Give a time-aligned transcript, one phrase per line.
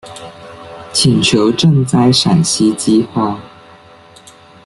[0.93, 3.39] 请求赈灾陕西饥荒。